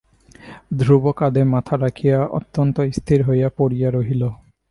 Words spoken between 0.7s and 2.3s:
ধ্রুব কাঁধে মাথা রাখিয়া